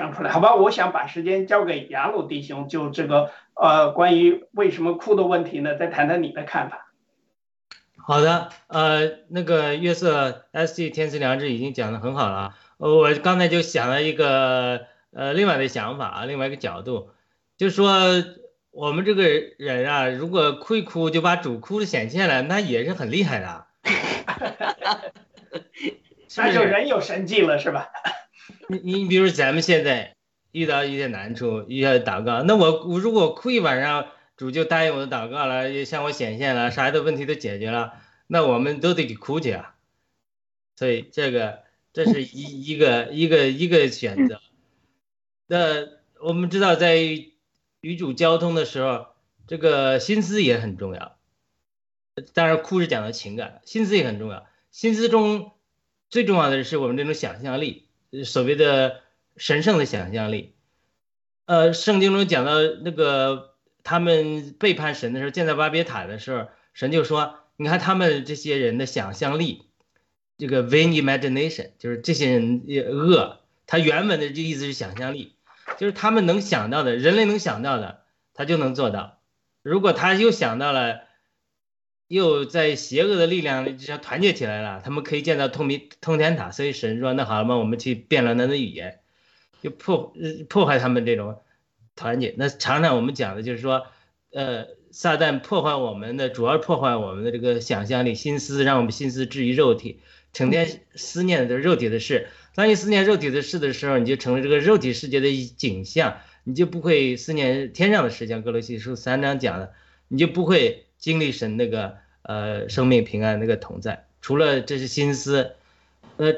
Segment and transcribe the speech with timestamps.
[0.00, 0.54] 讲出来，好吧？
[0.54, 6.90] 我想把时间交给雅鲁弟兄，就这个呃，关于为什么哭的问题呢，再谈谈你的看法。
[7.98, 17.10] 好的，呃，那个月色 S G 天赐良知已经讲的很好了，我刚才就想了一个呃另外的想法啊，另外一个角度，
[17.58, 17.92] 就是说
[18.70, 19.24] 我们这个
[19.58, 23.66] 人啊，如果哭一哭就把主哭的显现了，那也是很厉害的。
[26.38, 27.90] 那就人有神迹了，是吧？
[28.68, 30.16] 你你比如咱们现在
[30.52, 37.94] 遇到一些难处，遇到祷告，那我我如果哭一晚上，主就答应我的祷告了，也向我显现了，啥的问题都解决了，
[38.26, 39.74] 那我们都得给哭去啊。
[40.76, 41.60] 所以这个
[41.92, 44.40] 这是一一个一个一个选择。
[45.46, 45.86] 那
[46.20, 46.96] 我们知道，在
[47.80, 49.08] 与主交通的时候，
[49.46, 51.18] 这个心思也很重要。
[52.32, 54.46] 当然，哭是讲的情感，心思也很重要。
[54.70, 55.52] 心思中
[56.08, 57.89] 最重要的是我们这种想象力。
[58.24, 59.00] 所谓的
[59.36, 60.52] 神圣的想象力，
[61.46, 69.66] 呃，圣经中讲到那个他们背叛神的时候，建造巴别塔的时候，神就说：“你看他们这些人的想象力，
[70.38, 73.38] 这个 vain imagination，就是这些人恶。
[73.66, 75.34] 他原本的这意思是想象力，
[75.78, 78.02] 就是他们能想到的，人类能想到的，
[78.34, 79.18] 他就能做到。
[79.62, 81.02] 如果他又想到了。”
[82.10, 86.50] 又在邪恶的力量之下团结起来了，他们可以建造通明通天塔。
[86.50, 88.98] 所以神说：“那好了嘛，我们去辩论他的语言，
[89.62, 90.12] 就破
[90.48, 91.38] 破坏他们这种
[91.94, 93.86] 团结。”那常常我们讲的就是说，
[94.32, 100.00] 呃，撒旦破坏我们的，主要破坏我们的这个想象力、心思，让我们心思置于肉体，
[100.32, 102.26] 成天思念的肉体的事。
[102.56, 108.26] 当你思念肉体的事的时候，你就成了这个肉体世界的景象，你就不会思念天上的事。
[108.26, 109.72] 像格罗西书三章讲的，
[110.08, 110.86] 你就不会。
[111.00, 115.56] 经历神那个呃生命平安那个同在，除了这是心思，
[116.18, 116.34] 呃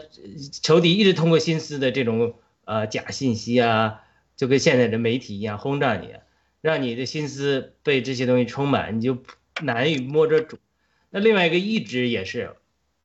[0.62, 4.04] 仇敌一直通过心思的这种呃假信息啊，
[4.36, 6.10] 就跟现在的媒体一样轰炸你，
[6.60, 9.18] 让你的心思被这些东西充满，你就
[9.62, 10.58] 难以摸着主。
[11.10, 12.54] 那另外一个意志也是，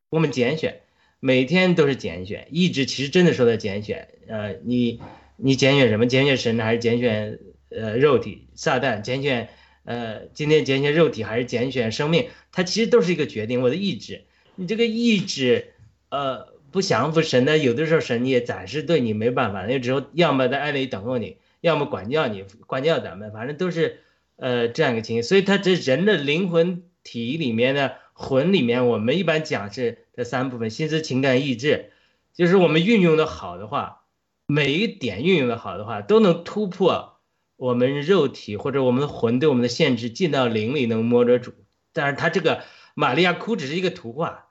[0.08, 0.80] 我们拣选，
[1.18, 5.00] 每天都是拣选，意志其实真的说的拣选，呃你
[5.36, 6.06] 你拣选什么？
[6.06, 9.02] 拣选神还是拣选呃肉体撒旦？
[9.02, 9.48] 拣选。
[9.88, 13.62] 呃，今天拣选肉体还是拣选生命，它其实都是一个决定。
[13.62, 15.72] 我的意志，你这个意志，
[16.10, 24.00] 呃，不降服神呢，有的时候神也暂时对你没办法，那只有要么在爱里等候你，要么管教你，管教咱们，反正都是
[24.36, 25.22] 呃这样一个情形。
[25.22, 31.92] 所以，他这人的灵魂体里面呢，魂里面，我们一般讲是这三部分：心思、情感、意志。
[32.34, 34.02] 就是我们运用的好的话，
[34.48, 37.14] 每一点运用的好的话，都能突破。
[37.58, 41.52] 我们肉体或者我们的魂对我们的限制，进到灵里能摸着主，
[41.92, 42.62] 但是他这个
[42.94, 44.50] 玛利亚哭只是一个图画，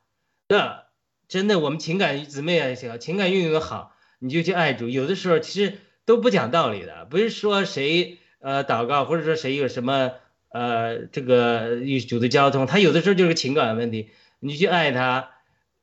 [0.49, 0.83] 那
[1.29, 4.89] 真的我们情感姊妹也行，情感运用的好，你就去爱主。
[4.89, 10.11] 有的时候其实都不讲道理的，不是说谁呃祷告或者说谁有什么
[10.49, 14.09] 呃这个与主的交通，他有的时候就是情感问题，
[14.41, 15.31] 你去爱他，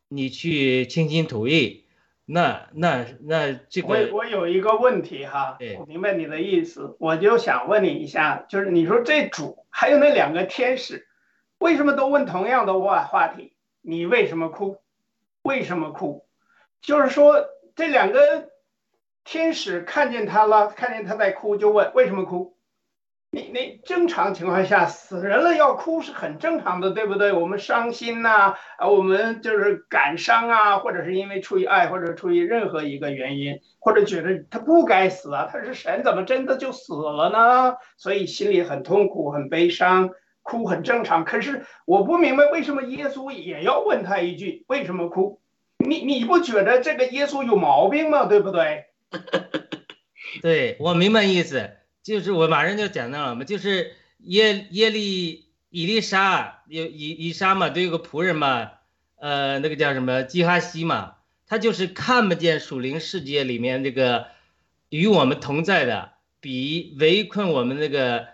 [0.08, 1.83] 你去倾心吐意。
[2.26, 11.06] 那那那这个，我我有一个问题哈，我明白你的意思，我就想问你一下，就是你说这主还有那两个天使，
[11.58, 13.52] 为什么都问同样的话话题？
[13.82, 14.78] 你为什么哭？
[15.42, 16.26] 为什么哭？
[16.80, 17.46] 就是说
[17.76, 18.48] 这两个
[19.24, 22.53] 天使看见他了，看见他在哭，就问为什么哭？
[23.34, 27.32] 你你正常情况下死人了要哭是很正常的，对不对？
[27.32, 37.74] 我们伤心呐，啊，我们就是感伤啊，或者是因为出于爱，或者出于任何一个原因，或者觉得他不该死啊，他是神，怎么真的就死了呢？
[37.96, 40.10] 所以心里很痛苦、很悲伤，
[40.42, 41.24] 哭很正常。
[41.24, 45.40] 可是我不明白为什么耶稣也要问他一句为什么哭？
[45.84, 48.26] 你你不觉得这个耶稣有毛病吗？
[48.26, 48.84] 对不对？
[50.40, 51.68] 对我明白意思。
[52.04, 58.72] 就是我马上就讲到了嘛，就是耶耶利以利沙有以以沙嘛，都有个仆人嘛，
[59.16, 61.14] 呃，那个叫什么基哈西嘛，
[61.46, 64.26] 他就是看不见属灵世界里面这个
[64.90, 68.28] 与我们同在的，比围困我们那个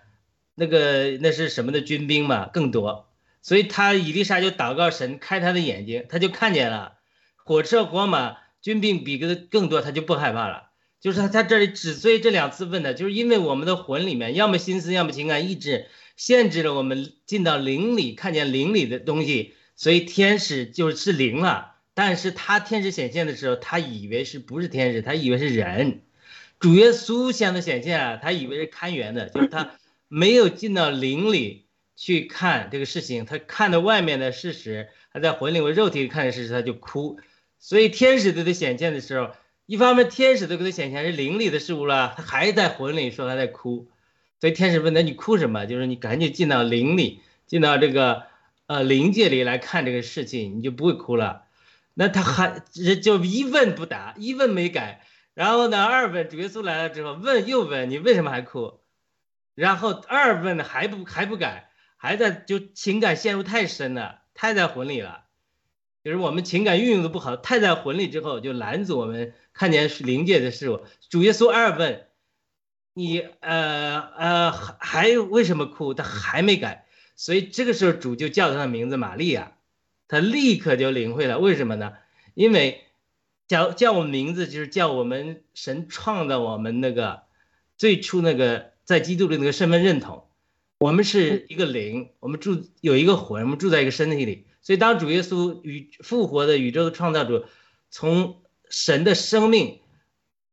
[0.57, 3.09] 那个那是什么的军兵嘛更多，
[3.41, 6.95] 所以他以利沙就祷告神开他的眼睛，他就看见了
[7.37, 10.70] 火车火马军兵比个更多，他就不害怕了。
[11.01, 21.77] 就是他，他这里只追这两次问的，就是因为我们的魂里面，要么心思，要么情感意志，限制了我们进到灵里，看见灵里的东西，所以天使就是灵了。
[21.95, 26.03] 但是他天使显现的时候，他以为是不是天使，他以为是人。
[26.59, 31.65] 主耶稣向他显现啊，他以为是看园的，就是他没有进到灵里
[31.97, 37.19] 去看这个事情，他看到外面的事实，他在魂里或肉体看的事实，他就哭。
[37.59, 39.31] 所以天使对他显现的时候。
[39.71, 43.89] 一方面天使都给他显现是灵里的事物了，他还在魂里说他在哭，
[44.41, 45.65] 所以天使问他你哭什么？
[45.65, 48.25] 就是你赶紧进到灵里，进到这个
[48.67, 51.45] 呃灵界里来看这个事情，你就不会哭了。
[51.95, 52.65] 那他还
[53.01, 55.07] 就一问不答，一问没改。
[55.35, 58.81] 然后呢，二问主耶稣来了之后，问又问你为什么还哭？
[59.55, 65.27] 然后二问还不还不改，还在就情感陷入太深了，太在魂里了。
[66.03, 70.81] 就是我们情感运用的不好，太在魂里之后，就拦阻我们看见灵界的事物。
[71.11, 72.07] 主耶稣二问，
[72.95, 75.93] 你呃呃还还为什么哭？
[75.93, 76.87] 他还没改，
[77.17, 79.53] 所以这个时候主就叫他的名字玛利亚，
[80.09, 81.39] 他立刻就领会了。
[81.39, 81.93] 为什么呢？
[82.33, 82.85] 因为
[83.47, 87.25] 叫叫我们名字，就是叫我们神创造我们那个
[87.77, 90.29] 最初那个在基督的那个身份认同。
[90.79, 94.47] 我们是一个灵，我们住有一个魂，我们住在一个身体里。
[94.63, 97.47] 所以，当主耶稣与复活的宇宙的创造主，
[97.89, 99.81] 从神的生命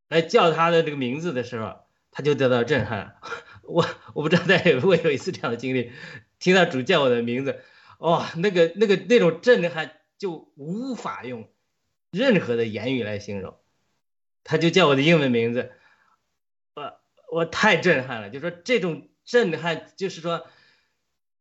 [0.07, 1.81] 来叫他的这个名字的时候，
[2.11, 3.17] 他就得到震撼。
[3.67, 5.91] 我我不知道大家有没有一次这样的经历，
[6.39, 7.61] 听到主叫我的名字，
[7.99, 11.49] 哇，那个那个那种震撼就无法用
[12.09, 13.57] 任何的言语来形容。
[14.45, 15.73] 他就叫我的英文名字，
[16.75, 16.93] 我
[17.29, 18.29] 我太震撼了。
[18.29, 20.47] 就说这种震撼，就是说。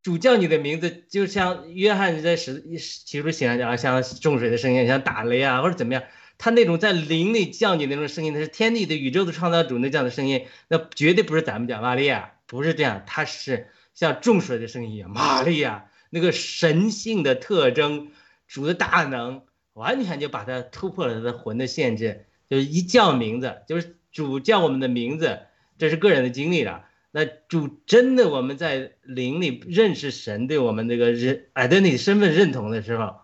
[0.07, 6.05] 主叫你的名字，就像约翰在使起初显啊，像重水的声音，像打雷啊，或者怎么样，
[6.39, 18.13] 他那种在灵里叫你那种声音，那是天地的宇宙的创造主那叫的声音，那绝对不是咱们讲玛利亚，不是这样，他是像重水的声音一样，玛利亚那个神性的特征，
[18.47, 19.43] 主的大能，
[19.73, 25.41] 完全就把他突破了他的魂的限制，就是一叫名字，就是主叫我们的名字，
[25.79, 26.85] 这是个人的经历了。
[27.19, 33.15] 那主真的，我们在灵里认识神对我们这个人 identity 身份认同的时候，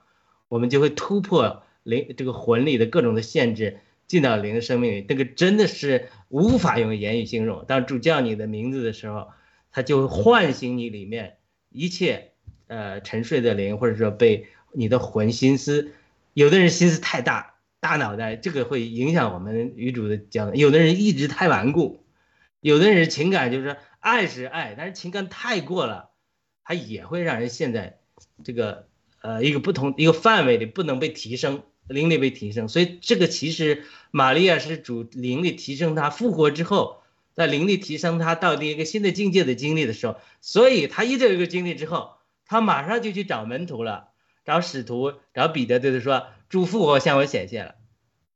[0.49, 5.03] 我们就会突破灵这个魂里的各种的限制，进到灵的生命里。
[5.07, 7.67] 这个真的是无法用言语形容。
[7.69, 9.29] 当主叫你的名字的时候，
[9.71, 11.35] 他就会唤醒你里面
[11.69, 12.31] 一切
[12.69, 15.93] 呃沉睡的灵，或者说被你的魂心思。
[16.33, 22.02] 有的人心思太大，大脑袋，这个会影响我们与主的交流；有的人意志太顽固。
[22.63, 26.11] 有的人情感就是爱是爱，但是情感太过了，
[26.63, 27.99] 他也会让人陷在
[28.45, 28.87] 这个
[29.21, 32.69] 呃一个不同一个范围里，不能被提升，灵力被提升。
[32.69, 33.83] 所以这个其实
[34.13, 37.03] 玛利亚是主灵力提升，他复活之后，
[37.35, 42.13] 在灵力提升他到另一个新的境界的经历的时候，所以他一这个经历之后，
[42.47, 44.11] 他马上就去找门徒了，
[44.45, 47.75] 找使徒，找彼得，对他说：“主复活向我显现了。”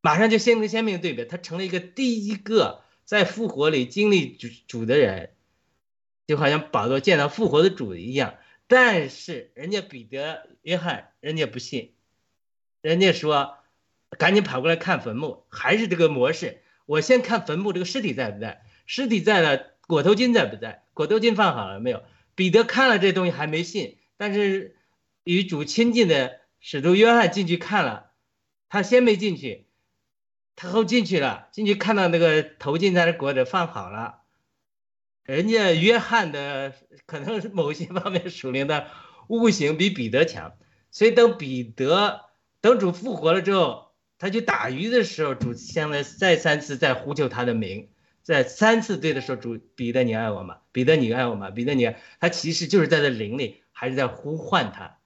[0.03, 2.83] 马上就鲜明鲜明对比，他成了一个第一个。
[3.07, 5.31] 在复活里经历主主的人，
[6.27, 8.35] 就好像保罗见到复活的主一样。
[8.67, 11.95] 但是人家彼得、约翰，人家不信，
[12.83, 13.59] 人家说
[14.19, 16.61] 赶紧跑过来看坟墓，还是这个模式。
[16.85, 18.65] 我先看坟墓，这个尸体在不在？
[18.87, 20.85] 尸体在了，裹头巾在不在？
[20.93, 22.03] 裹头巾放好了没有？
[22.35, 24.75] 彼得看了这东西还没信，但是
[25.23, 28.11] 与主亲近的使徒约翰进去看了，
[28.69, 29.66] 他先没进去。
[30.57, 34.23] 他后进去了，进去看到那个头巾在那裹着放好了，
[35.23, 36.73] 人家约翰的
[37.05, 38.87] 可能是某些方面属灵的
[39.29, 40.55] 悟性比彼得强，
[40.91, 42.23] 所以等彼得
[42.63, 47.91] 等主复活了之后，他去打鱼的时候，主现在再三次在呼求他的名，
[48.23, 50.61] 在三次对的时候，主彼得你爱我吗？
[50.73, 51.51] 彼得你爱我吗？
[51.51, 54.97] 彼得你爱他其实就是在这灵里还是在呼唤他，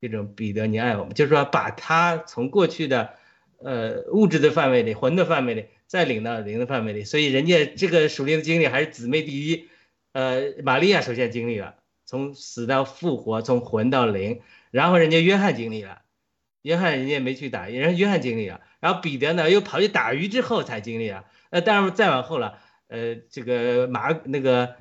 [0.00, 1.10] 这种彼得你爱我吗？
[1.12, 3.14] 就是说把他从过去的。
[3.62, 9.68] 呃，物质的范围里，魂的范围里，再领到灵的范围里，所以人家这个属灵的经历还是姊妹第一。
[10.12, 14.40] 呃，玛利亚首先经历了从死到复活，从魂到灵，
[14.72, 16.02] 然后人家约翰经历了，
[16.62, 21.26] 约翰人家没去打，人家约翰经历了，然后彼得呢又跑去打鱼之后才经历了。
[21.50, 24.74] 那当然再往后了，呃，这个马那个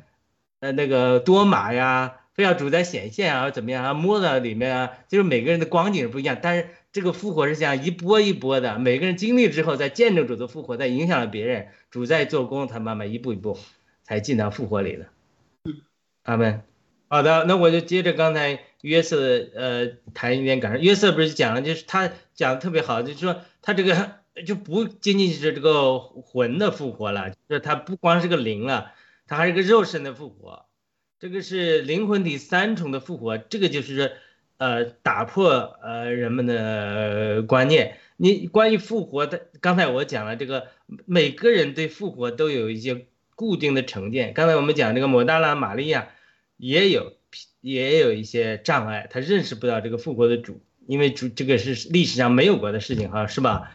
[0.62, 6.70] 呃那个多马呀，非要主宰显现啊，怎么样啊，摸到里面啊，就是每个人的光景不一样，但是。
[6.92, 13.60] 这个复活是这样一波一波的，每个人经历之后，再见证主的复活，再影响了别人，主在做工，他慢慢一步一步
[14.02, 15.06] 才进到复活里的。
[16.24, 16.64] 阿门。
[17.08, 19.20] 好的，那我就接着刚才约瑟
[19.54, 20.80] 呃谈一点感受。
[20.80, 24.14] 约瑟不是讲了，就是他讲的特别好，就是说他这个
[24.48, 28.94] 就不仅仅是这个魂的复活了，就是他不光是个灵了，
[29.28, 30.66] 他还是个肉身的复活。
[31.20, 34.14] 这个是灵魂体三重的复活，这个就是。
[34.60, 37.96] 呃，打破呃人们的观念。
[38.18, 40.68] 你关于复活的，刚才我讲了这个，
[41.06, 44.34] 每个人对复活都有一些固定的成见。
[44.34, 46.10] 刚才我们讲这个摩大拉玛利亚，
[46.58, 47.14] 也有
[47.62, 53.72] 也有一些障碍，他认识不到这个复活的主，因为主这个是历史上没有过的事情哈，是吧？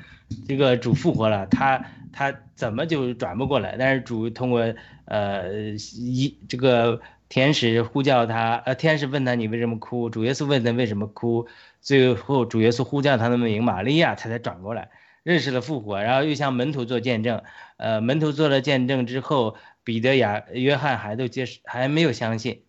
[0.46, 1.82] 这个主复活了，他
[2.12, 3.76] 他怎么就转不过来？
[3.78, 4.74] 但是主通过
[5.06, 10.10] 呃一这个天使呼叫他，呃天使问他你为什么哭？
[10.10, 11.48] 主耶稣问他为什么哭？
[11.80, 14.90] 最后主耶稣呼叫他的名玛利亚，他才转过来，
[15.22, 17.42] 认识了复活，然后又向门徒做见证。
[17.76, 22.62] 呃，门徒做了见证之后，彼得、雅、约翰还都接还没有相信。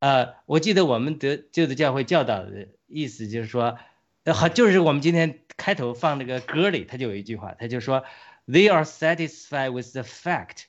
[0.00, 3.78] 呃，我记得我们得旧的教会教导的意思就是说，
[4.34, 8.04] 好，就是我们今天开头放那个歌里，他就有一句话，他就说
[8.48, 10.64] ，They are satisfied with the fact，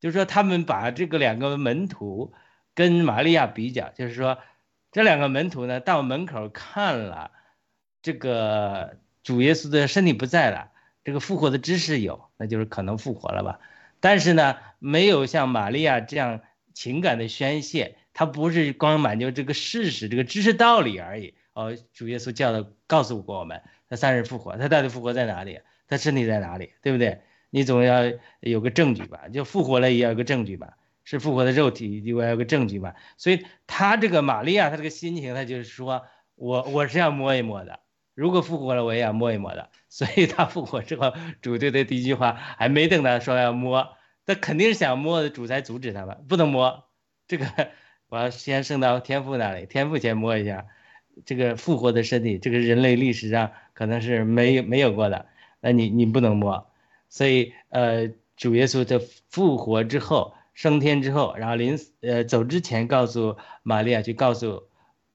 [0.00, 2.34] 就是说他们把这个两个门徒
[2.78, 4.38] 跟玛利亚比较，就是说
[4.92, 7.32] 这两个门徒呢到门口看了
[8.02, 10.70] 这个主耶稣的身体不在了，
[11.02, 13.58] 这个复活的知识有，那就是可能复活了吧，
[13.98, 16.42] 但是呢没有像玛利亚这样
[16.72, 17.96] 情感的宣泄。
[18.14, 21.34] 他不是光满足这个事实、这个知识道理而已。
[21.54, 25.60] 哦，主耶稣教的告诉过我们，他三日复活，他到底复活在哪里？
[25.88, 26.74] 他身体在哪里？
[26.80, 27.22] 对不对？
[27.50, 29.28] 你总要有个证据吧？
[29.32, 30.77] 就复活了也要有个证据吧？
[31.08, 32.94] 是复活的肉体，就要有个证据吧？
[33.16, 37.80] 所以他这个玛利亚，他这个心情，他就是说我我是要摸一摸的，
[38.14, 39.70] 如果复活了，我也要摸一摸的。
[39.88, 43.96] 所以他复活之后，主对他第一句话还没等他说要摸，
[44.26, 46.84] 他肯定是想摸的，主才阻止他吧，不能摸
[47.26, 47.46] 这个。
[48.10, 50.66] 我要先升到天父那里，天父先摸一下
[51.24, 55.24] 这个复活的身体，这个人类历史上可能是没有没有过的，
[55.60, 56.70] 那你你不能摸。
[57.08, 58.98] 所以呃，主耶稣的
[59.30, 64.64] 复活之后，升天之后，然后临呃走之前告诉玛利亚就告诉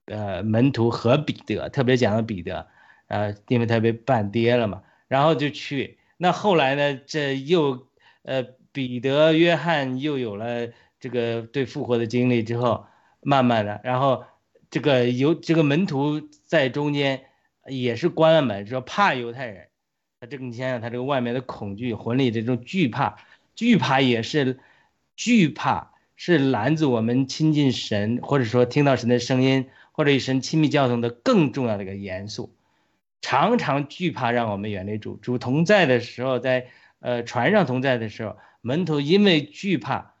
[0.06, 2.66] 呃门徒和彼得，特别讲了彼得，
[3.08, 5.98] 呃，因为他被半跌了嘛，然后就去。
[6.16, 7.86] 那后来呢，这又
[8.22, 10.72] 呃彼得、约翰又有了。
[10.98, 12.86] 这个对复活的经历之后，
[13.20, 14.24] 慢慢的，然后
[14.70, 17.24] 这个犹这个门徒在中间
[17.66, 19.68] 也是关了门，说怕犹太人。
[20.18, 23.18] 他这个你想想，他这个外面的恐惧，魂里这种惧怕，
[23.54, 24.58] 惧怕也是
[25.16, 32.54] 惧怕，是拦阻我们亲近神，或者说听到神的声音，或者与神亲密交通的更重要的一个元素。
[33.20, 36.68] 常常惧怕让我们远离主，主同在的时候，在
[37.00, 40.12] 呃船上同在的时候，门徒因为惧怕。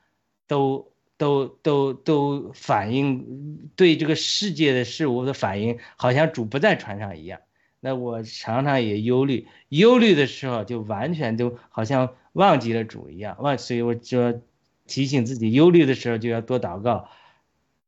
[0.46, 7.40] 都都都都反应对这个世界的事物的反应，好像主不在船上一样。
[7.80, 13.38] 那我常常也忧虑，忧虑的时候就完全都好像忘记了主一样。
[13.40, 14.42] 忘，所以我就
[14.86, 17.08] 提醒自己，忧虑的时候就要多祷告，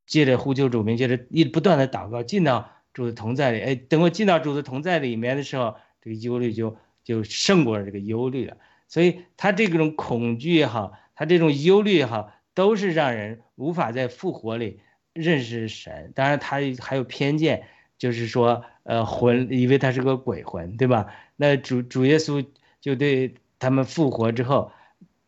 [0.07, 3.61] 接着呼求主名，接着一不断的祷告，进到主的同在里。
[3.61, 8.57] 哎，等我进到主的同在里面的时候，这个忧虑就就胜过了这个忧虑了。
[8.89, 12.33] 所以他这种恐惧也好，他这种忧虑也好。
[12.57, 14.81] 都是让人无法在复活里
[15.13, 17.65] 认识神，当然他还有偏见，
[17.99, 21.13] 就是说，呃，魂以为他是个鬼魂，对吧？
[21.37, 22.47] 那主主耶稣
[22.81, 24.73] 就对他们复活之后，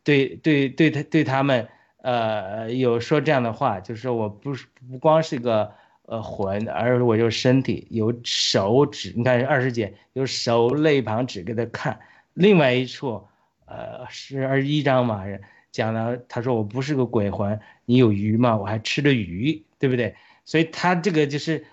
[0.08, 5.70] 对对对他对他们，呃，有说这样的话，就是说我不是不光是个
[6.06, 12.00] 呃魂，而我有身体，有手指，你看二师姐有手肋旁指给他看，
[12.32, 13.22] 另外一处，
[13.66, 15.24] 呃，是二十一章嘛。
[15.70, 18.56] 讲了，他说我不是个鬼魂，你有鱼吗？
[18.56, 20.14] 我还吃着鱼，对不对？
[20.46, 21.66] 所以他这个就是，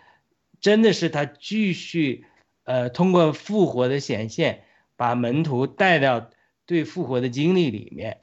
[0.60, 2.26] 真的是他继续，
[2.66, 4.64] 呃，通过复活的显现，
[4.98, 6.30] 把门徒带到
[6.66, 8.18] 对复活的经历里面。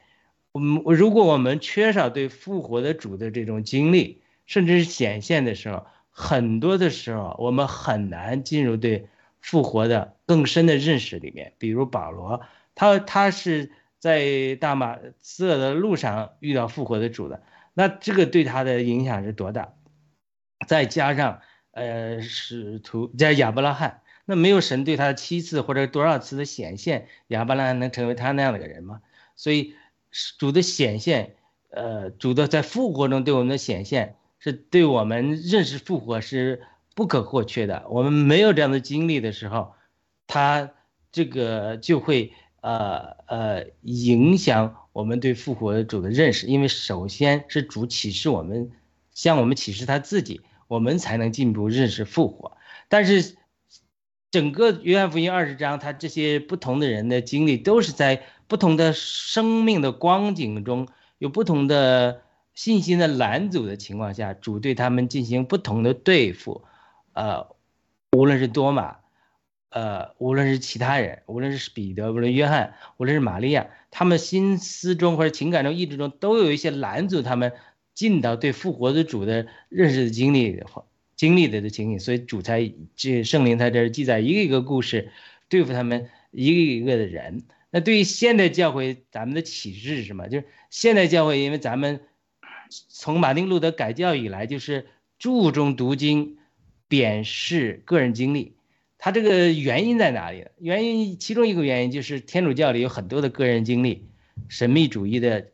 [0.53, 9.09] 我们如果我们缺少对复活的主的这种经历，甚至是显现的时候，很多的时候我们很难进入对
[9.41, 11.55] 复活的更深的认识里面。
[11.59, 12.41] 比如保罗，
[12.75, 13.73] 他他是。
[14.03, 17.41] 在大马色的路上遇到复活的主的，
[17.73, 19.75] 那这个对他的影响是多大？
[20.67, 21.41] 再加上，
[21.71, 29.03] 呃，使徒在亚伯拉罕，那没有神对他七次或者多少次的显现，亚伯拉罕能成为他那样的个人吗？
[29.37, 29.77] 所以，
[30.39, 31.35] 主的显现，
[31.71, 36.63] 呃，主的在复活中对我们的显现，是对我们认识复活是
[36.95, 37.87] 不可或缺的。
[37.89, 39.73] 我们没有这样的经历的时候，
[40.27, 40.71] 他
[41.11, 42.33] 这个就会。
[42.65, 48.71] 呃呃，影响我们对复活主的认识，因为首先是主启示我们，
[49.13, 52.57] 向我们启示他自己，我们才能进一步认识复活。
[52.89, 53.35] 但是，
[54.31, 62.21] 整个约翰福音二十章，他这些不同的人的经历，都是在不同的生命的光景中，有不同的
[62.53, 66.63] 信心的拦阻的情况下，主对他们进行不同的对付。
[67.15, 67.47] 呃，
[68.15, 68.97] 无论是多马。
[69.71, 77.55] 呃，无论是其他人，无论是彼得，无论约翰，无论是玛利亚，他们心思中或者情感中、意志中，都有一些拦阻他们
[77.95, 80.67] 进到对复活的主的认识的经历的
[81.17, 85.11] 经历的的情景，所以主才这圣灵在这记载一个一个故事，
[85.49, 87.45] 对付他们，一个一个的人。
[87.75, 90.29] 那对于现代教会，咱们的启示是什么？
[90.29, 92.03] 就是现代教会，因为咱们
[92.91, 94.87] 从马丁路德改教以来，就是
[95.19, 96.37] 注重读经，
[96.87, 98.57] 贬视个人经历。
[98.99, 100.47] 他这个原因在哪里？
[100.59, 104.07] 原因其中一个原因就是天主教里有很多的个人经历，
[104.49, 105.49] 神秘主义的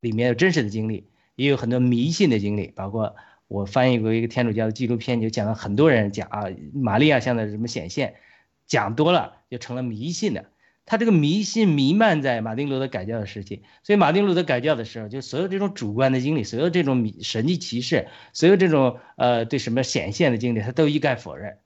[0.00, 1.06] 里面有真实的经历，
[1.36, 2.72] 也有很多迷信的经历。
[2.74, 3.14] 包括
[3.46, 8.14] 我翻译过一个天主教的纪录片，就讲了很多人讲啊，玛利亚像的什么显现，
[8.66, 10.46] 讲多了就成了迷信的。
[10.84, 21.58] 他这个迷信弥漫在马丁路德改教的时期，所以马丁路德改教的时候，就所有这种主观的经历，所有这种神迹奇事，所有这种呃对什么显现的经历，他都一概否认。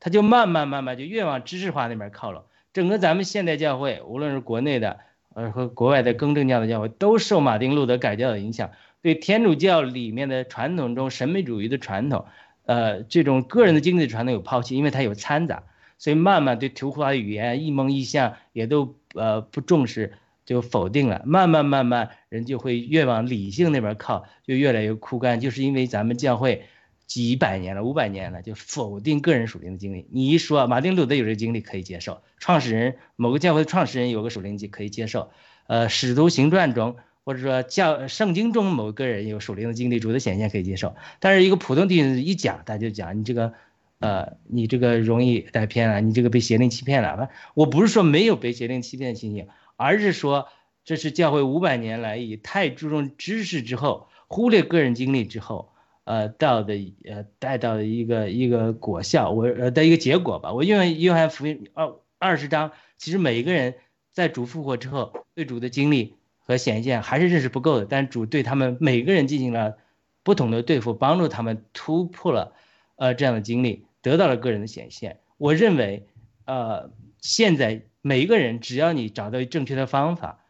[0.00, 2.44] 他就慢慢慢慢就越往知识化那边靠拢。
[2.74, 4.98] 整个咱们现代教会，无论是国内的，
[5.34, 12.26] 呃和国外的更正教的教会，都受马丁路德改教的影响，对天主教里面的传统中神秘主义的传统，
[12.66, 15.62] 呃这种个人的经历传统有抛弃，因为它有掺杂，
[15.98, 21.22] 所以慢慢对图画语言、一蒙一象也都呃不重视，就否定了。
[21.24, 26.64] 慢慢慢慢人就会越往理性那边靠，就越来越枯干，就是因为咱们教会。
[27.06, 30.08] 几百年了，五百年了，就否定个人属灵的经历。
[30.10, 35.30] 你一说马丁路德有这个经历可以接受，创始人某个教会的创始人有个属灵经可以接受，
[35.66, 40.96] 呃，使徒行传中或者说教圣经中某个人有属灵的经历，主的显现可以接受。
[41.20, 43.52] 但是一个普通弟兄一讲，他就讲你这个，
[43.98, 47.28] 呃，你这个容易带偏了，你这个被邪灵欺骗了。
[47.54, 50.48] 我不是说没有被邪灵欺骗的情形，而是说
[50.84, 55.70] 这是教会五百年来以太注重知识之后，忽略个人经历之后。
[56.06, 56.74] 呃，到的
[57.06, 60.52] 呃，带到的一个一个果效，我呃的一个结果吧。
[60.52, 63.76] 我因为约翰福音二二十章，其实每一个人
[64.12, 69.78] 在主复活之后，对主的经历和显现还是认识不够的，但主对他们每个人进行了
[70.22, 72.52] 不同的对付，帮助他们突破了
[72.96, 75.20] 呃这样的经历，得到了个人的显现。
[75.38, 76.06] 我认为，
[76.44, 80.44] 呃，现在每一个人只要你找到正确的方法，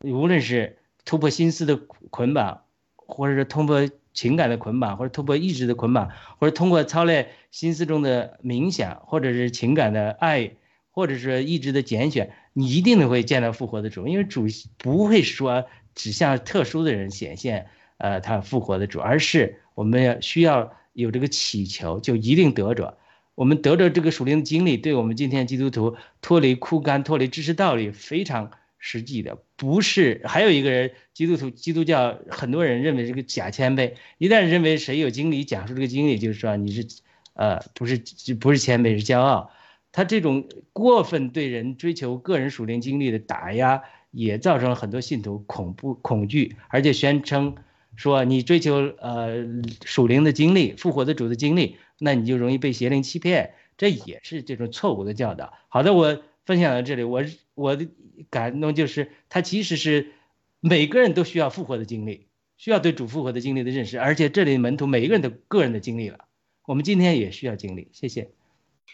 [0.00, 2.62] 无论是突破心思的捆绑，
[2.94, 3.88] 或者是突破。
[4.16, 10.52] 情感的捆绑，或者突破意志的捆绑，或者通过操练心思中的冥想，或者是情感的爱，
[10.90, 14.46] 或者是意志的拣选，你一定会见到复活的主，因为主
[14.78, 17.66] 不会说只向特殊的人显现，
[17.98, 22.98] 呃，他复活的主，而是我们要需要有这个祈求，就一定得着。
[23.34, 28.50] 我们得着这个属灵的经历，对我们今天基督徒脱离枯干、脱离知识道理非常。
[28.78, 33.94] 实际的不是，还有一个人，基督徒、基督教很多人认为这个假谦卑。
[34.18, 36.86] 一旦认为谁有经历讲述这个经历，就是说你是，
[37.32, 37.98] 呃，不是
[38.38, 39.50] 不是谦卑是骄傲。
[39.90, 43.82] 他这种过分对人追求个人属灵经历的打压，
[44.12, 47.56] 也造成了很多信徒恐怖恐惧，而且宣称
[47.96, 49.44] 说你追求呃
[49.84, 53.54] 属灵的经历、复活的主的经历，那你就容易被邪灵欺骗。
[53.76, 55.52] 这也是这种错误的教导。
[55.68, 57.88] 好的，我分享到这里，我我的。
[58.30, 60.14] 感动就是，他其实是
[60.60, 66.20] 每个人都需要复活的经历，需要对主复活的经历的认识，而且这里门徒每一个人都个人的经历了，
[66.64, 67.88] 我们今天也需要经历。
[67.92, 68.30] 谢谢。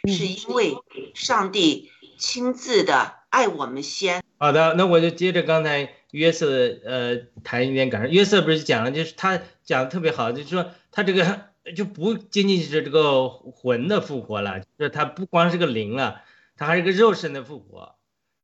[0.09, 0.75] 是因为
[1.15, 4.25] 上帝亲自的爱我们先。
[4.43, 8.09] 好的，那我就接着刚才约瑟呃谈一点感受。
[8.09, 11.43] 约瑟不是讲了，就是他讲的特别好，就是说他这个
[11.77, 16.23] 就不仅仅是这个魂的复活了，就是他不光是个灵了，
[16.57, 17.95] 他还是个肉身的复活。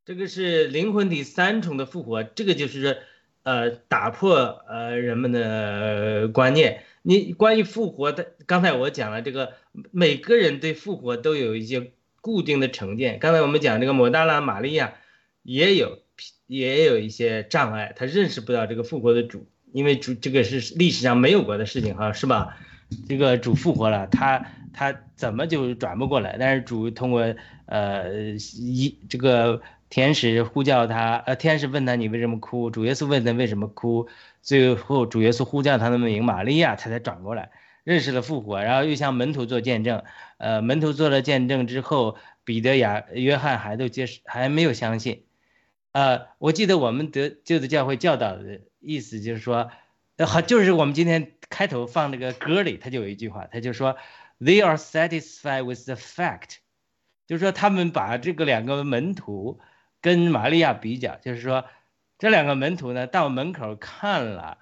[0.04, 2.98] 这个是灵魂体三重的复活，这个就是
[3.42, 6.84] 呃打破呃人们的观念。
[7.02, 9.54] 你关于复活的，刚才我讲了这个，
[9.90, 13.18] 每个人对复活都有一些固定的成见。
[13.18, 14.94] 刚才我们讲这个摩大拉玛利亚
[15.48, 15.98] 也有
[16.46, 22.58] 也有一些障碍，他认识不到这个复活的主，因为主这个是历史上没有过的事情哈，是吧？
[23.08, 26.36] 这个主复活了，他他怎么就转不过来？
[26.38, 27.34] 但是主通过
[27.66, 29.62] 呃一这个。
[29.90, 32.68] 天使呼叫他，呃，天使问他你为什么哭？
[32.68, 34.06] 主耶稣问他为什么哭？
[34.42, 37.50] 最后主耶稣呼叫他的名玛利亚，他才转过来，
[37.84, 40.02] 认识了复活，然后又向门徒做见证。
[40.36, 45.22] 呃，门徒做了见证之后，彼得、雅、约翰还都接，还没有相信。
[45.98, 49.72] 呃，我记得我们得旧的教会教导的意思就是说，
[50.24, 53.96] 好，就是我们今天开头放那个歌里，他就有一句话，他就说
[54.38, 56.58] ，They are satisfied with the fact，
[57.26, 59.60] 就是说他们把这个两个门徒。
[60.00, 61.64] 跟玛利亚比较，就是说，
[62.20, 64.58] 这两个门徒呢，到门口看了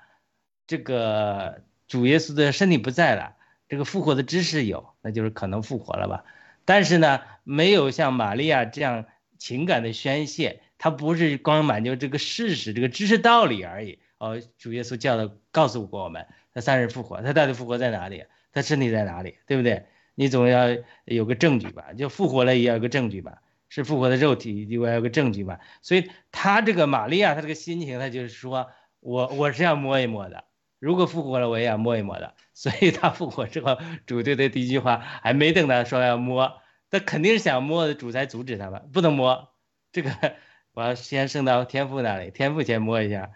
[0.67, 3.37] 这个主耶稣的身体不在了，
[3.69, 6.25] 这个复活的知识有，那就是可能复活了吧。
[6.65, 9.05] 但是呢，没有像玛利亚这样
[9.37, 13.99] 情感的宣泄，他不是光满足这个事实、这个知识道理而已。
[14.19, 18.25] 哦，主耶稣教的告诉过我们，他三日复活，他到底复活在哪里？
[18.53, 19.39] 他身体在哪里？
[19.47, 19.87] 对不对？
[20.15, 20.69] 你总要
[21.05, 21.93] 有个证据吧？
[21.93, 23.43] 就复活了也要有个证据吧？
[23.69, 25.61] 是复活的肉体，我有个证据吧。
[25.83, 30.45] 所以他这个玛利亚，他这个心情，他就是说我我是要摸一摸的，
[30.79, 32.35] 如果复活了，我也要摸一摸的。
[32.55, 39.53] 所以他复活之后，主对他第一句话还没等他说要摸，他肯定是想摸的，主才阻止他吧，不能摸
[39.93, 40.11] 这个，
[40.77, 43.31] 我要先升到天父那里，天父先摸一下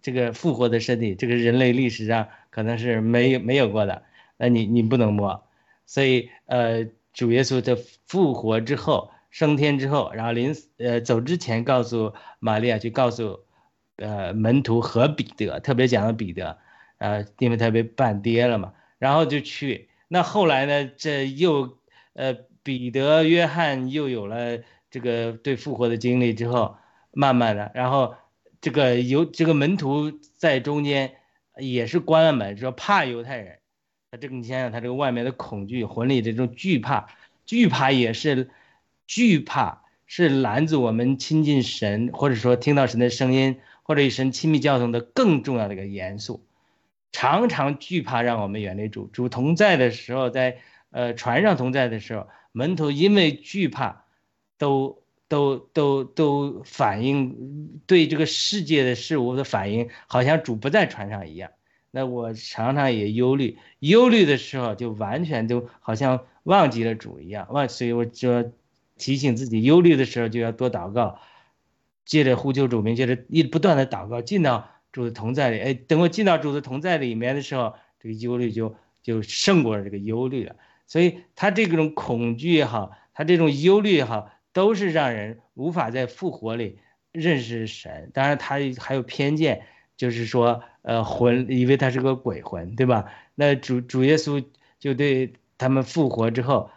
[0.00, 4.04] 这个复活的身体，这个人类历史上可能是没没有过的，
[4.38, 5.44] 那你你不能摸。
[5.84, 9.10] 所以呃，主耶稣的复活之后。
[9.30, 13.40] 升天之后，然后临呃走之前，告诉玛利亚去告诉，
[13.96, 16.56] 呃门徒和彼得，特别讲了彼得，
[16.96, 19.90] 呃因为他被半跌了嘛，然后就去。
[20.08, 21.76] 那后来呢，这又
[22.14, 26.76] 呃彼得、约翰又有了这个对复活的经历之后，
[27.12, 28.14] 慢慢的，然后
[28.60, 31.16] 这个犹这个门徒在中间
[31.56, 33.58] 也是关了门，说怕犹太人。
[34.10, 37.08] 他这个你想想，他这个外面的恐惧、魂里这种惧怕，
[37.46, 38.50] 惧怕也是。
[39.10, 46.44] 惧怕是拦阻我们亲近神，或者说听到神的声音，或者与神亲密交通的更重要的一个元素。
[47.10, 49.06] 常常惧怕让我们远离主。
[49.06, 50.58] 主同在的时候，在
[50.90, 54.04] 呃船上同在的时候，门徒因为惧怕，
[54.58, 61.50] 都都都都反应对这个世界的事物的反应，好像主不在船上一样。
[61.90, 67.46] 那我常常也忧虑，忧虑的时候就完全就好像忘记了主一样。
[67.50, 68.52] 忘，所以我就。
[69.00, 71.20] 提醒自己忧虑的时候就要多祷告，
[72.04, 75.60] 接着呼求主名，接着一不断的祷告，进到主的同在里。
[75.60, 80.56] 哎，等我进到主的同在里面的时候，这个忧虑就就胜过了这个忧虑了。
[80.88, 86.80] 所以他这种恐惧也好，他这种忧虑也好，都是让人无法在复活里
[87.12, 88.10] 认识神。
[88.12, 89.62] 当然，他还有偏见，
[89.96, 93.04] 就是说，呃，魂以为他是个鬼魂，对吧？
[93.36, 94.44] 那主主耶稣
[94.80, 96.68] 就对他们复活之后。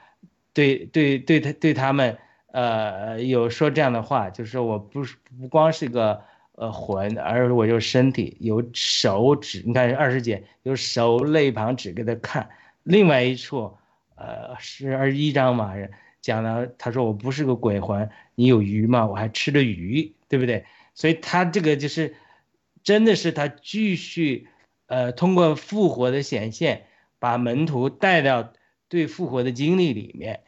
[0.53, 2.15] 对对对，他对他们，
[2.51, 6.21] 呃，有说这样的话，就是说我不是不光是个
[6.53, 9.63] 呃魂，而我有身体，有手指。
[9.65, 12.47] 你看二十节有手肋旁指给他看。
[12.83, 13.75] 另外一处，
[14.15, 15.73] 呃，是二十一章嘛，
[16.21, 19.05] 讲了他说我不是个鬼魂，你有鱼吗？
[19.07, 20.65] 我还吃着鱼，对不对？
[20.95, 22.15] 所以他这个就是
[22.83, 24.47] 真的是他继续，
[24.85, 26.85] 呃，通过复活的显现，
[27.19, 28.53] 把门徒带到。
[28.91, 30.41] 对复活的经历里面，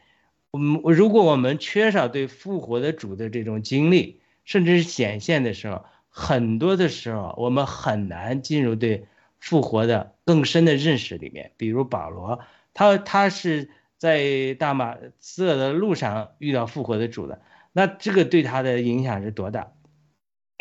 [0.50, 9.06] 我们如果我们缺少对复活的主的这种经历，甚至是显现的时候，很多的时候我们很难进入对
[9.40, 11.52] 复活的更深的认识里面。
[11.56, 12.38] 比如保罗，
[12.74, 13.70] 他他是
[14.04, 17.40] 在大马色的路上遇到复活的主的，
[17.72, 19.72] 那这个对他的影响是多大？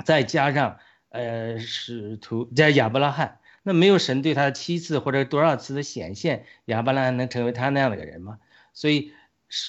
[0.06, 0.78] 再加上
[1.10, 3.40] 呃使徒在亚伯拉罕。
[3.64, 8.40] 那没有神对他七次或者多少次的显现，亚伯拉罕能成为他那样的个人吗？
[8.74, 9.12] 所以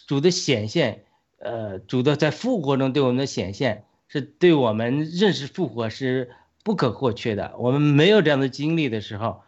[0.07, 1.05] 主的显现，
[1.39, 6.31] 呃，主的在复活中对我们的显现，是对我们认识复活是
[6.63, 7.57] 不可或缺的。
[7.59, 9.43] 我们没有这样的经历的时候，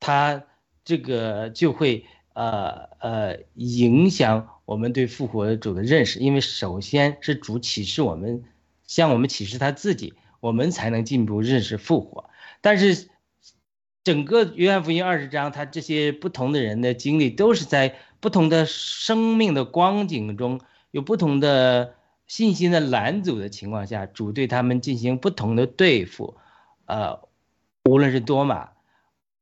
[0.00, 0.42] 他
[0.84, 2.06] 这个就会
[2.38, 8.44] 呃呃影响我们对复活主的认识，因为首先是主启示我们，
[8.86, 12.30] 向我们启示他自己，我们才能进一步认识复活。
[12.60, 13.08] 但是。
[14.04, 21.94] 整个约翰福音二十章，他这些不同的人的经历，都是在不同的生命的光景中，有不同的
[22.26, 26.38] 信心的拦阻的情况下，主对他们进行不同的对付。
[26.86, 27.20] 呃，
[27.84, 28.70] 无论是多马，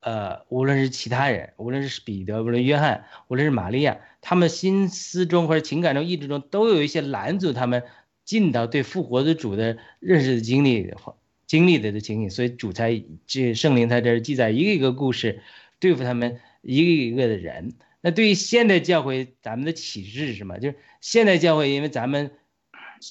[0.06, 7.82] 呃，无论是其他人，无论是彼得，无论约翰，无论是玛利亚，他们心思中或者情感中、意志中，都有一些拦阻他们
[8.24, 11.16] 进到对复活的主的认识的经历的话。
[11.48, 15.42] 经历的的经历，所以主才这圣灵在这儿记载一个一个故事，
[15.80, 17.74] 对付他们一个一个的人。
[18.00, 20.60] 那对于现代教会，咱们的启示是什么？
[20.60, 22.30] 就是现代教会，因为咱们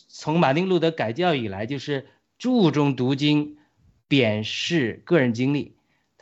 [0.08, 2.06] 从马丁路德改教以来，就是
[2.38, 3.58] 注重读经，
[4.08, 5.75] 贬释个人经历。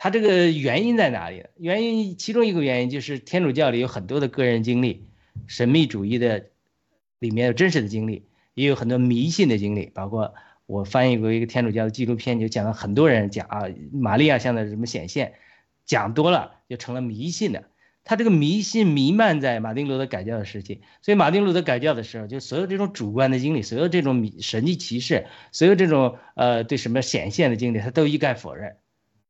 [0.04, 1.46] 他这个原因在哪里？
[1.56, 5.06] 原因其中一个原因就是天主教里有很多的个人经历，
[5.46, 6.44] 神秘主义的
[7.20, 10.34] 里面有真实的经历，也有很多迷信的经历，包括。
[10.66, 13.62] 我翻译过一个天主教的纪录片，就讲了很多人讲啊，
[13.92, 15.32] 玛利亚像的什么显现，
[15.86, 17.64] 讲多了就成了迷信的。
[18.02, 28.76] 他这个迷信弥漫在马丁路德改教的时期，所以马丁路德改教的时候，就所有这种主观的经历，所有这种神迹奇事，所有这种呃对什么显现的经历，他都一概否认。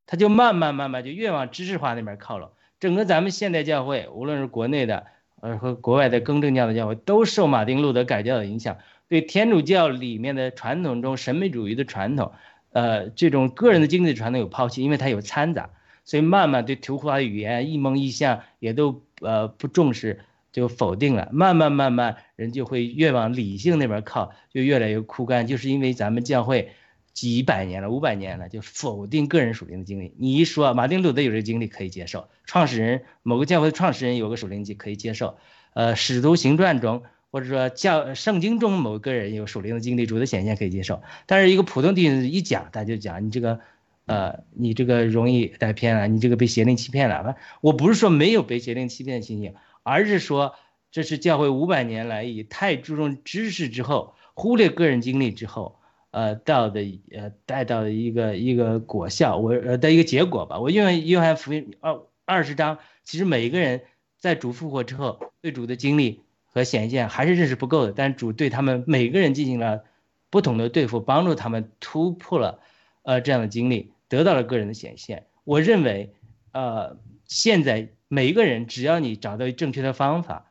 [0.07, 2.51] 他就慢慢慢慢就越往知识化那边靠拢。
[2.81, 5.07] 整个咱们现代教会，无论是国内的
[5.40, 8.77] 呃和国外的更正教的教会，都受马丁路德改教的影响。
[9.07, 12.33] 对天主教里面的传统中神秘主义的传统，
[12.73, 15.71] 呃，这种个人的经历传统有抛弃，因为它有掺杂，
[16.05, 20.21] 所以慢慢对图画语言、一蒙一象也都呃不重视，
[20.53, 26.73] 就否定了，慢慢慢慢人就会越往理性那边靠，就越来越枯干，就是因为咱们教会
[27.14, 30.12] 几百年了，五百年了，就否定个人属灵的经历。
[30.18, 35.38] 你一说马丁路德有这个经历可以接受，创始人某个教会的创始人有个属灵经可以接受，
[35.72, 43.61] 呃，使徒行传中或者说教圣经中某个人有属灵的经历，主的显现可以接受，但是一个普通弟兄一讲，他就讲你这个。
[44.07, 47.37] 呃，你这个容易带偏了，你这个被邪灵欺骗了。
[47.62, 50.57] 我不是说没有被邪灵欺骗的情形，而是说
[50.90, 55.79] 这是教会五百年来以太注重知识之后，忽略个人经历之后，
[56.14, 60.61] 呃，到的呃带到的一个一个果效，我呃的一个结果吧。
[60.61, 63.83] 我因为约翰福音二二十章，其实每一个人
[64.20, 69.83] 在主复活之后，对主的经历和显现还是认识不够的，但主对他们每个人进行了
[70.31, 72.61] 不同的对付，帮助他们突破了
[73.03, 73.90] 呃这样的经历。
[74.09, 76.14] 得到了个人的显现，我认为，
[76.53, 76.96] 呃，
[77.27, 80.46] 现在每一个人只要你找到正确的方法，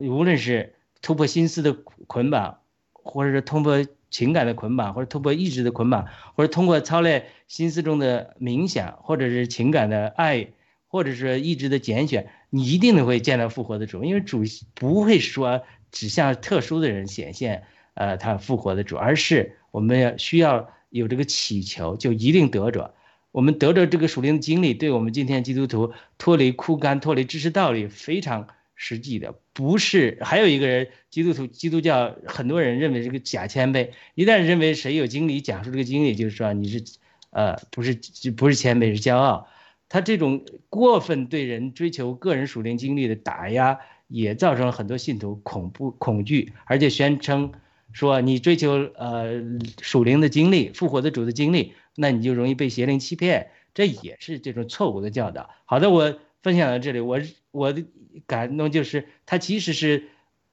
[0.00, 1.74] 无论是突破心思的
[2.08, 2.58] 捆绑，
[2.92, 10.48] 或者是突破情感的捆绑，或者突破意志的捆绑，或者通过操练心思中的冥想，或者是情感的爱，
[10.88, 14.42] 或者是意志的拣选，你一定都会见到复活的主，因为主
[14.74, 17.64] 不会说只向特殊的人显现，
[17.94, 22.94] 呃，他复活的主，而是我们要需要有这个祈求，就一定得着。
[23.32, 29.34] 我们得着这个属灵的经历，对我们今天基督徒脱离枯干、脱离知识道理非常实际的。
[29.52, 36.84] 不是还有一个人，基督徒、基督教很多人认为这个假谦卑，一旦认为谁有经历讲述这个经历，就是说你是，
[37.30, 37.98] 呃，不是
[38.36, 39.48] 不是谦卑是骄傲。
[39.88, 47.52] 他这种过分对人追求个人属灵经历的打压，也造成了很多信徒恐怖恐惧，而且宣称
[47.92, 49.42] 说你追求呃
[49.80, 51.72] 属灵的经历、复活的主的经历。
[51.98, 55.48] 那你就容易被邪灵欺骗，这也是这种错误的教导。
[55.64, 57.18] 好的，我分享到这里，我
[57.50, 57.84] 我的
[58.28, 60.04] 感动就是，他其实是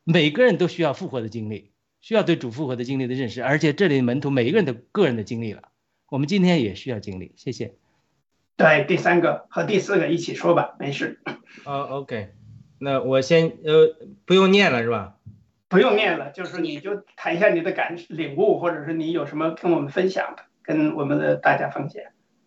[0.03, 1.69] 每个人都需要复活的经历，
[2.01, 5.69] 需要对主复活的经历的认识，而且这里门徒每一个人的个人的经历了，
[6.09, 7.33] 我们今天也需要经历。
[7.35, 7.75] 谢谢。
[8.57, 11.21] 对，第三个和第四个一起说吧，没事。
[11.63, 12.29] 哦，OK，
[12.79, 15.17] 那我先呃不用念了是吧？
[15.67, 20.45] 不用念了，就是你就谈一下你的感领悟，或者是你有什么跟我们分享的。
[20.63, 22.01] 跟我们的大家分享。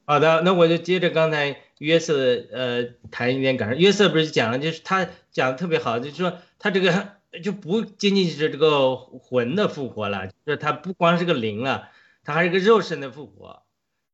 [0.07, 2.17] 好的，那我就接着刚才约瑟
[2.53, 3.77] 呃谈一点感受。
[3.77, 7.09] 约瑟不是讲了，就是他讲的特别好，就是说他这个
[7.43, 11.89] 就不仅仅是这个魂的复活了，就是他不光是个灵了，
[12.25, 13.63] 他还是个肉身的复活。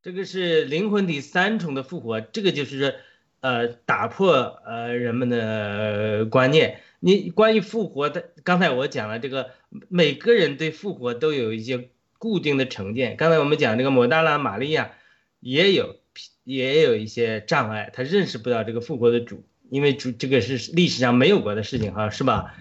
[0.03, 2.97] 这个是灵魂体三重的复活，这个就是
[3.41, 6.81] 呃打破呃人们的观念。
[7.01, 9.51] 你关于复活的，刚才我讲了这个，
[9.89, 11.89] 每个人对复活都有一些。
[12.23, 14.93] 固定的成见，刚才我们讲这个摩大拉玛利亚
[15.41, 15.97] 也有
[16.45, 22.55] 也有一些障碍，他认识不到这个复活的主，因为主这个是历史上没有过的事情哈，是吧？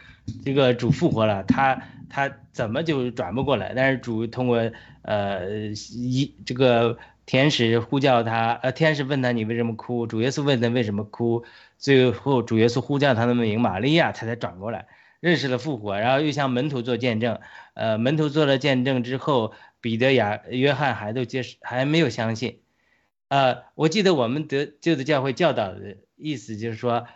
[0.45, 3.73] 这个主复活了，他他怎么就转不过来？
[3.75, 10.05] 但是主通过呃一这个天使呼叫他，呃天使问他你为什么哭？
[10.05, 11.43] 主耶稣问他为什么哭？
[11.77, 14.87] 最后主耶稣呼叫他的名玛利亚，他才转过来。
[15.19, 17.39] 认识了复活，然后又向门徒做见证，
[17.75, 22.59] 呃，门徒做了见证之后，彼得、雅、约翰还都接受，还没有相信。
[23.31, 27.07] 呃，我记得我们得旧的教会教导的意思就是说，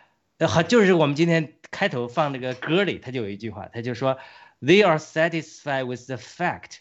[0.48, 4.18] 好，就是我们今天开头放那个歌里，他就有一句话，他就说
[4.62, 6.78] ，They are satisfied with the fact，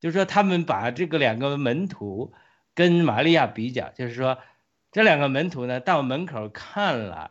[0.00, 2.34] 就是说他们把这个两个门徒
[2.74, 4.36] 跟玛利亚比较，就是说
[4.92, 7.30] 这两个门徒呢到门口看了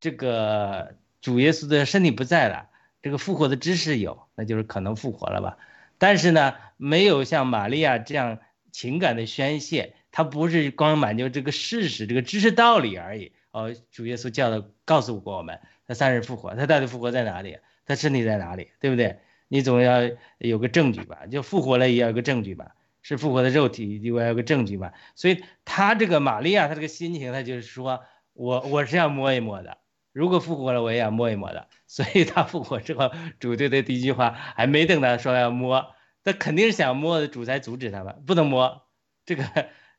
[0.00, 0.96] 这个。
[1.22, 2.68] 主耶稣的身体不在了，
[3.02, 5.58] 这个复活的知识有，那就是可能复活了吧。
[5.98, 8.38] 但是呢，没有像玛利亚这样
[8.70, 13.32] 情感的宣泄，他不是光满足这个事实、这个知识道理而已。
[13.50, 17.58] 哦，主耶稣教的告诉过我们，他三日复活，他到底复活在哪里？
[17.84, 18.70] 他身体在哪里？
[18.80, 19.18] 对不对？
[19.48, 19.98] 你总要
[20.38, 21.26] 有个证据吧？
[21.26, 22.76] 就复活了也要有个证据吧？
[23.02, 24.94] 是复活的肉体，就要有个证据吧？
[25.16, 28.02] 所以他这个玛利亚，他这个心情，他就是说
[28.32, 29.76] 我我是要摸一摸的。
[30.14, 31.68] 如果复活了，我也要摸一摸的。
[31.86, 38.86] 所以他复活之后，主对的第一句话还没等他说要摸，他肯定是想摸的，主才阻止他吧，不能摸。
[39.26, 39.44] 这个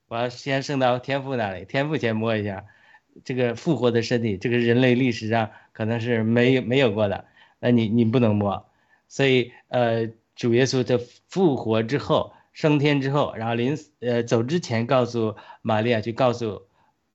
[0.07, 2.65] 我要先升到天父那里，天父先摸一下
[3.23, 7.25] 这个复活的身体，这个人类历史上可能是没有没有过的，
[7.59, 8.69] 那你你不能摸。
[9.07, 16.63] 所以呃，主耶稣在复活之后升天之后，然后临呃走之前告诉玛利亚去告诉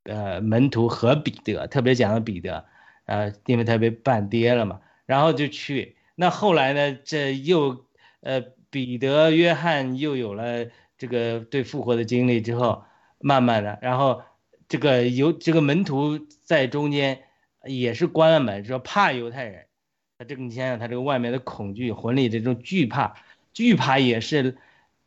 [0.04, 2.64] 呃门徒和彼得，特别讲了彼得。
[3.04, 5.96] 呃，因为他被办跌了嘛，然后就去。
[6.14, 6.96] 那后来呢？
[7.04, 7.84] 这又，
[8.20, 10.66] 呃，彼得、约翰又有了
[10.98, 12.84] 这个对复活的经历之后，
[13.18, 14.22] 慢慢的，然后
[14.68, 17.22] 这个犹这个门徒在中间
[17.64, 19.66] 也是关了门，说怕犹太人，
[20.18, 23.14] 他这个你想想，他这个外面的恐惧，魂里这种惧怕，
[23.52, 24.56] 惧怕也是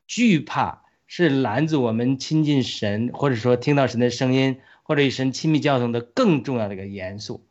[0.08, 7.46] 惧怕，是拦阻我们亲近神，或者说听到神的声音，或者与神亲密交通的更重要的一个元素。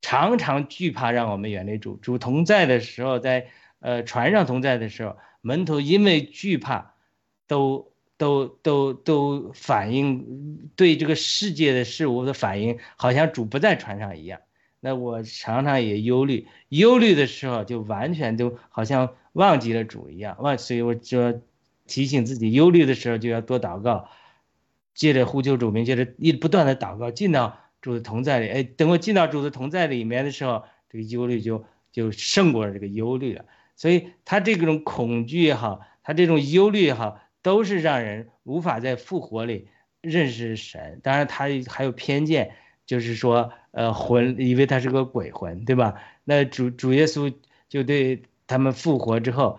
[0.00, 3.46] 常常惧怕让我们远离主，主同在的时候，在
[3.80, 6.93] 呃船上同在的时候，门徒因为惧怕，
[7.46, 14.40] 都都都都反应对这个世界的事物的反应，好像主不在船上一样。
[14.80, 21.40] 那我常常也忧虑，忧虑的时候就完全都好像忘记了主一样，忘，所以我就
[21.86, 24.08] 提醒自己，忧虑的时候就要多祷告，
[24.94, 28.48] 接着呼求主名，接着一不断的祷告，进到主的同在里。
[28.48, 33.46] 哎，等我进到主的同在里面的时候，这个忧虑就就胜过了这个忧虑了。
[33.76, 39.68] 所以他这种恐惧也好，他这种忧虑也好，都是让人无法在复活里
[40.00, 40.98] 认识神。
[41.04, 42.50] 当然，他还有偏见。
[42.86, 45.94] 就是说，呃，魂以为他是个鬼魂，对吧？
[46.22, 47.32] 那主主耶稣
[47.66, 49.58] 就对他们复活之后，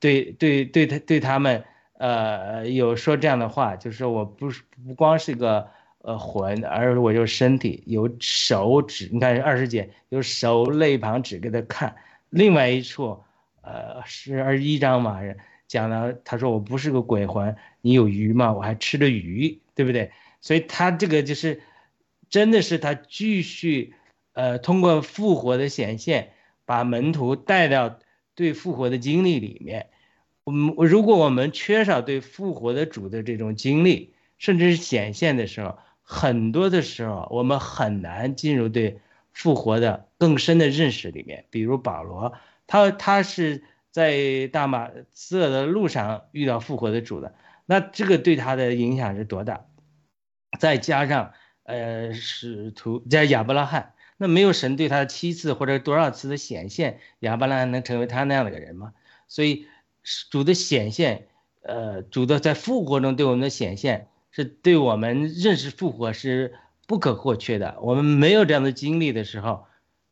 [0.00, 1.62] 对对对他对他们，
[1.98, 11.94] 呃，有说这样的话，就是我不是不光是个呃魂，而我就身体有手指，你看二十节有手肋旁指给他看。
[12.30, 13.22] 另外一处，
[13.60, 15.20] 呃，是二十一章嘛，
[15.68, 18.52] 讲了他说我不是个鬼魂，你有鱼吗？
[18.52, 20.10] 我还吃着鱼，对不对？
[20.40, 21.60] 所以他这个就是。
[22.30, 23.94] 真的是他继续，
[24.32, 26.32] 呃，通过复活的显现，
[26.64, 28.00] 把门徒带到
[28.34, 29.90] 对复活的经历里面。
[30.42, 38.98] 我们如果我们缺少对复活的主的这种经历，甚至是显现的时候，很多的时候我们很难进入对
[39.32, 41.44] 复活的更深的认识里面。
[41.50, 42.32] 比如保罗，
[42.66, 43.62] 他他是
[43.94, 49.64] 在大马色的路上遇到复活的主的，那这个对他的影响是多大？
[50.58, 51.32] 再加上。
[51.66, 58.92] 呃，使徒在亚伯拉罕，那没有神对他七次或者多少次的显现，亚伯拉罕能成为他那样的个人吗？
[59.28, 59.64] 所以
[60.30, 61.26] 主的显现，
[61.62, 66.52] 呃，主的在复活中对我们的显现，是对我们认识复活是
[66.86, 67.78] 不可或缺的。
[67.80, 69.64] 我们没有这样的经历的时候，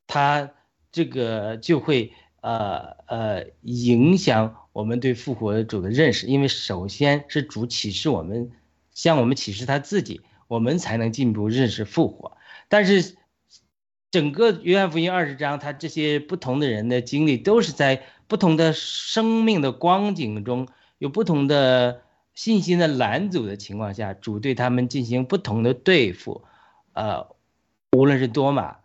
[0.06, 0.52] 他
[0.90, 8.52] 这个就会呃呃影响我们对复活主的认识，因为首先是主启示我们，
[8.92, 10.20] 向我们启示他自己。
[10.48, 12.37] 我们才能进一步认识复活，
[12.68, 13.16] 但是
[14.11, 22.02] 整个约翰福音二十章，他这些不同的人的经历，都是在不同的生命的光景中，有不同的
[22.35, 26.42] 信心的拦阻的情况下，主对他们进行不同的对付。
[26.92, 27.28] 呃，
[27.92, 28.76] 无论是多马，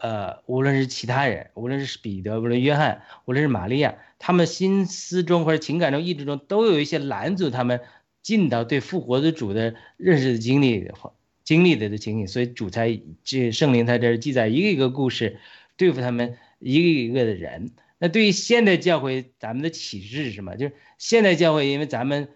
[0.00, 7.80] 呃，无论是其他人，无论是彼得，无论约翰，无论是玛利亚，他们心思中或者情感中、意志中，都有一些拦阻他们。
[8.22, 15.38] 进到对复活的主的认识的经历的话，经历的的经历，所以主才这圣灵在这记载一个一个故事，
[15.78, 17.70] 对付他们一个一个的人。
[17.98, 20.58] 那对于现代教会，咱们的启示是什么？
[20.58, 22.28] 就是现代教会，因为咱们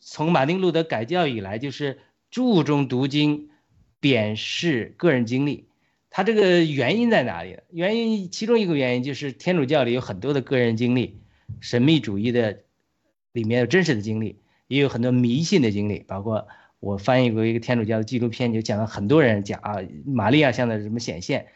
[0.00, 1.98] 从马丁路德改教以来，就是
[2.30, 3.50] 注重读经，
[4.00, 5.66] 贬视个人经历。
[6.16, 7.58] 他这个原因在哪里？
[7.70, 11.18] 原因其中一个原因就是天主教里有很多的个人经历，
[11.58, 12.60] 神秘主义的
[13.32, 14.38] 里面有真实的经历。
[14.68, 16.46] 也有很多迷信的经历，包括
[16.78, 21.48] 我翻译过一个天主教的纪录片，就讲了很多人讲啊，玛利亚像的什么显现，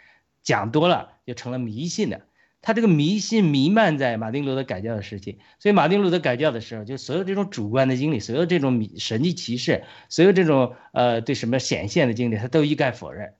[0.42, 2.22] 讲多了就成了迷信的。
[2.60, 13.34] 他这个迷信弥漫在马丁路德改教的时期，所以马丁路德改教的时候，就所有这种主观的经历，所有这种神迹奇事，所有这种呃对什么显现的经历，他都一概否认，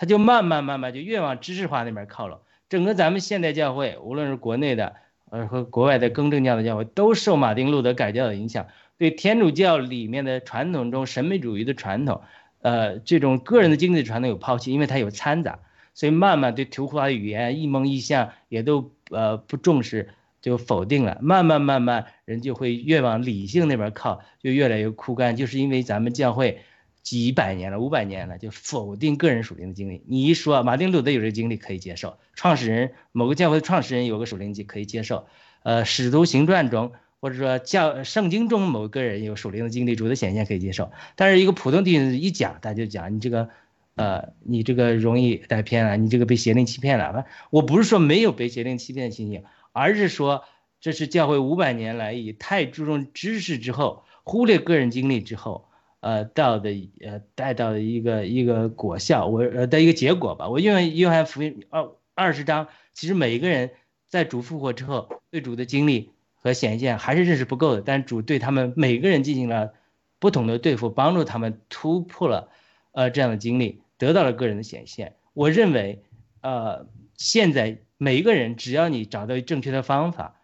[0.00, 2.40] 他就慢慢慢慢就越往知识化那边靠拢。
[2.70, 4.94] 整个咱们现代教会，无论是国内的
[5.28, 8.66] 呃和国外的更正教的教会，都受马丁路德改教的影响。
[8.96, 12.22] 对天主教里面的传统中神秘主义的传统，
[12.62, 15.58] 呃，这种个人的经济传统有抛弃，因为它有掺杂，
[15.92, 21.18] 所以慢慢对图画语言、一梦一象也都呃不重视，就否定了。
[21.20, 25.36] 慢慢慢慢，人就会越往理性那边靠，就越来越枯干。
[25.36, 26.62] 就是因为咱们教会
[27.02, 30.02] 几百年了、五百年了，就否定个人属灵的经历。
[30.06, 35.26] 你一说马丁路德有这个经历可以接受，创始人某个教会的创始人有个属灵经可以接受，
[35.62, 36.92] 呃，使徒行传中。
[37.22, 43.50] 或者说教圣经中某个人有属灵的经历，主的显现可以接受，但是一个普通弟兄一讲，他就讲你这个，
[43.94, 47.26] 呃，你这个容易带偏了，你这个被邪灵欺骗了。
[47.50, 50.44] 我不是说没有被邪灵欺骗的情形，而是说
[50.80, 55.68] 这是教会五百年来以太注重知识之后，忽略个人经历之后，
[56.00, 56.70] 呃，到的
[57.00, 60.48] 呃带到的一个一个果效，我呃的一个结果吧。
[60.48, 63.70] 我因为约翰福音二二十章，其实每一个人
[64.08, 66.10] 在主复活之后对主的经历。
[66.42, 69.74] 和显现还是认识不够的，但主对他们每个人进行了
[70.18, 72.48] 不同的对付，帮助他们突破了，
[72.92, 75.16] 呃，这样的经历，得到了个人的显现。
[75.34, 76.02] 我认为，
[76.40, 80.40] 呃，现在每一个人只要你找到正确的方法，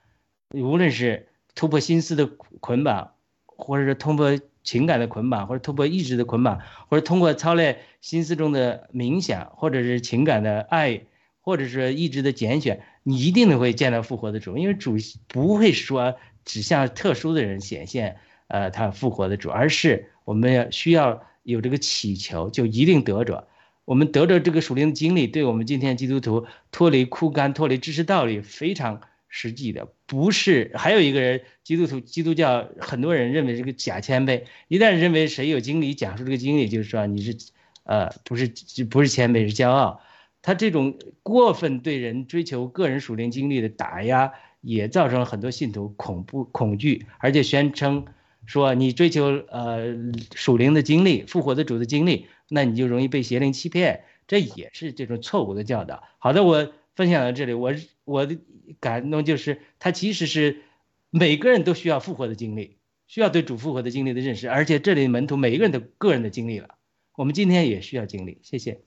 [0.51, 3.15] 无论是突破心思的捆绑，
[3.47, 11.03] 或者是通过情感的捆绑，或者突破意志的捆绑，或者通过操练心思中的冥想，或者是情感的爱，
[11.41, 14.97] 或者是意志的拣选，你一定会见到复活的主，因为主
[15.29, 18.17] 不会说只向特殊的人显现，
[18.49, 23.47] 呃，他复活的主，而是我们要需要有这个祈求，就一定得着。
[23.85, 29.87] 我们得着这个属灵的经历，对我们今天基督徒脱离枯干、脱离知识道理非常实际的。
[30.07, 34.45] 不是还有一个人，基督徒、基督教很多人认为这个假谦卑。
[34.69, 37.37] 一旦认为谁有经历讲述这个经历，就是说你是，
[37.83, 38.47] 呃，不是
[38.89, 40.01] 不是谦卑是骄傲。
[40.43, 48.07] 他这种过分对人追求个人属灵经历的打压，也造成了很多信徒恐怖、恐惧，而且宣称
[48.45, 49.97] 说你追求呃
[50.37, 52.27] 属灵的经历、复活的主的经历。
[52.49, 56.05] 那你就容易被邪灵欺骗，这也是这种错误的教导。
[56.19, 57.73] 好的，我分享到这里，我
[58.05, 58.37] 我的
[58.81, 60.63] 感动就是，他其实是
[61.11, 66.77] 每个人都需要复活的经历，需要对主复活的经历的认识，而且这里门徒每一个人的个人的经历了，
[67.15, 68.41] 我们今天也需要经历。
[68.43, 68.81] 谢谢。